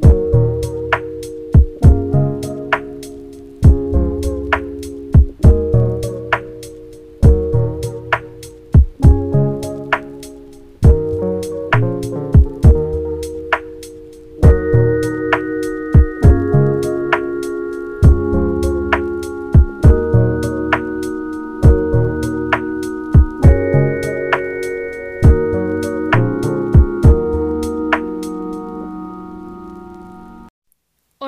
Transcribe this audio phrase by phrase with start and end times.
[0.00, 0.29] Bye.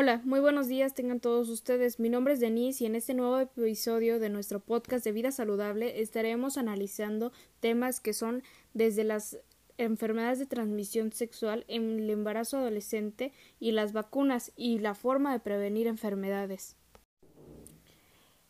[0.02, 2.00] Hola, muy buenos días tengan todos ustedes.
[2.00, 6.00] Mi nombre es Denise y en este nuevo episodio de nuestro podcast de vida saludable
[6.02, 7.30] estaremos analizando
[7.60, 8.42] temas que son
[8.74, 9.38] desde las
[9.78, 15.38] enfermedades de transmisión sexual en el embarazo adolescente y las vacunas y la forma de
[15.38, 16.74] prevenir enfermedades.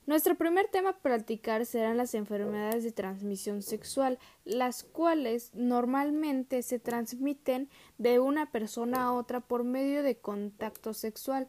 [0.04, 6.80] Nuestro primer tema a practicar serán las enfermedades de transmisión sexual, las cuales normalmente se
[6.80, 11.48] transmiten de una persona a otra por medio de contacto sexual.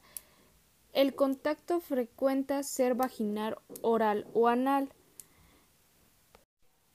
[0.93, 4.89] El contacto frecuenta ser vaginal, oral o anal.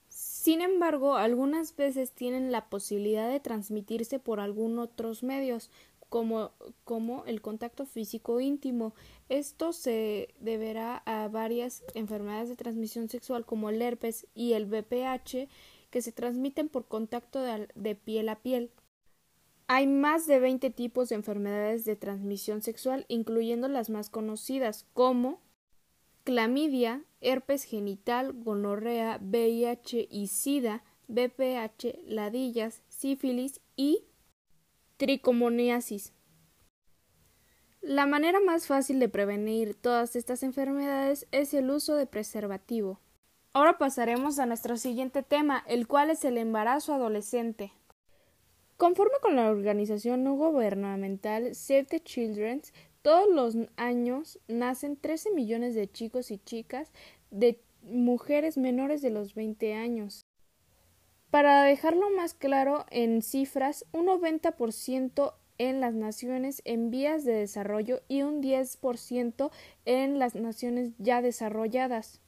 [0.09, 5.71] Sin embargo, algunas veces tienen la posibilidad de transmitirse por algún otros medios,
[6.09, 6.53] como,
[6.85, 8.95] como el contacto físico íntimo.
[9.29, 15.49] Esto se deberá a varias enfermedades de transmisión sexual como el herpes y el VPH
[15.91, 18.71] que se transmiten por contacto de, piel a piel.
[19.67, 25.41] Hay más de 20 tipos de enfermedades de transmisión sexual, incluyendo las más conocidas como
[26.25, 34.05] clamidia, herpes genital, gonorrea, VIH y SIDA, VPH, ladillas, sífilis y
[34.99, 36.13] tricomoniasis.
[37.81, 43.01] La manera más fácil de prevenir todas estas enfermedades es el uso de preservativo.
[43.53, 47.73] Ahora pasaremos a nuestro siguiente tema, el cual es el embarazo adolescente.
[48.77, 52.63] Conforme con la organización no gubernamental Save the Children,
[53.03, 56.93] todos los años nacen 13 millones de chicos y chicas
[57.31, 60.28] de mujeres menores de los 20 años.
[61.31, 68.01] Para dejarlo más claro en cifras, un 90% en las naciones en vías de desarrollo
[68.09, 69.51] y un 10%
[69.85, 72.23] en las naciones ya desarrolladas.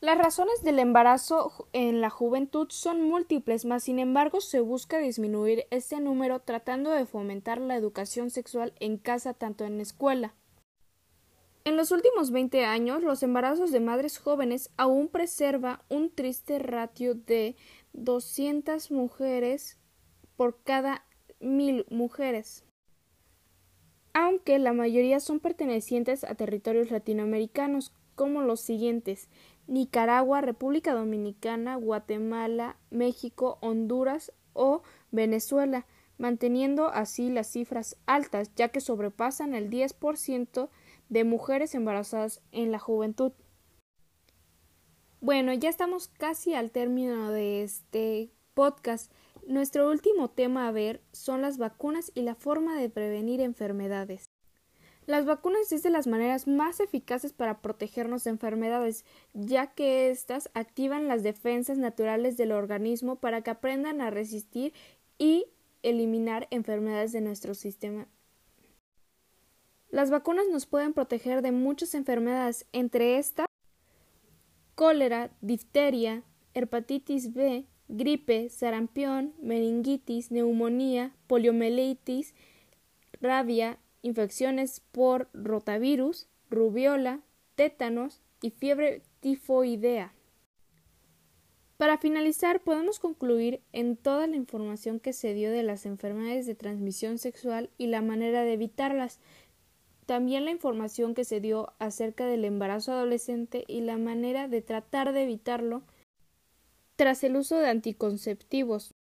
[0.00, 5.66] Las razones del embarazo en la juventud son múltiples, mas sin embargo se busca disminuir
[5.70, 10.34] este número tratando de fomentar la educación sexual en casa tanto en escuela.
[11.68, 17.14] En los últimos 20 años, los embarazos de madres jóvenes aún preserva un triste ratio
[17.14, 17.56] de
[17.92, 19.78] 200 mujeres
[20.34, 21.04] por cada
[21.40, 22.64] mil mujeres,
[24.14, 29.28] aunque la mayoría son pertenecientes a territorios latinoamericanos como los siguientes.
[29.66, 34.80] Nicaragua, República Dominicana, Guatemala, México, Honduras o
[35.10, 35.84] Venezuela,
[36.16, 40.70] manteniendo así las cifras altas, ya que sobrepasan el 10%
[41.08, 43.32] de mujeres embarazadas en la juventud.
[45.20, 49.12] Bueno, ya estamos casi al término de este podcast.
[49.46, 54.26] Nuestro último tema a ver son las vacunas y la forma de prevenir enfermedades.
[55.06, 60.50] Las vacunas es de las maneras más eficaces para protegernos de enfermedades, ya que éstas
[60.52, 64.74] activan las defensas naturales del organismo para que aprendan a resistir
[65.16, 65.46] y
[65.82, 68.06] eliminar enfermedades de nuestro sistema.
[69.90, 73.46] Las vacunas nos pueden proteger de muchas enfermedades, entre estas
[74.74, 76.22] cólera, difteria,
[76.54, 82.34] hepatitis B, gripe, sarampión, meningitis, neumonía, poliomielitis,
[83.20, 87.20] rabia, infecciones por rotavirus, rubiola,
[87.56, 90.14] tétanos y fiebre tifoidea.
[91.76, 96.54] Para finalizar, podemos concluir en toda la información que se dio de las enfermedades de
[96.54, 99.20] transmisión sexual y la manera de evitarlas,
[100.08, 105.12] también la información que se dio acerca del embarazo adolescente y la manera de tratar
[105.12, 105.82] de evitarlo
[106.96, 108.94] tras el uso de anticonceptivos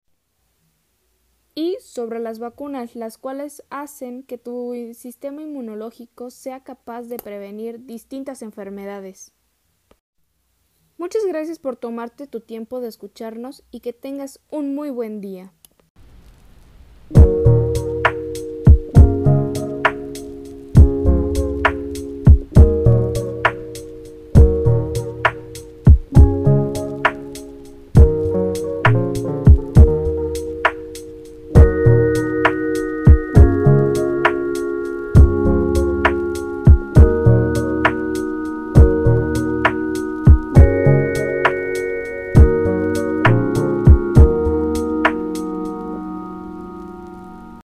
[1.55, 7.87] y sobre las vacunas, las cuales hacen que tu sistema inmunológico sea capaz de prevenir
[7.87, 9.31] distintas enfermedades.
[10.99, 15.53] Muchas gracias por tomarte tu tiempo de escucharnos y que tengas un muy buen día.